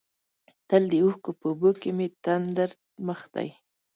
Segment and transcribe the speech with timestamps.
[0.67, 2.69] تل د اوښکو په اوبو کې مې تندر
[3.07, 3.49] مخ دی.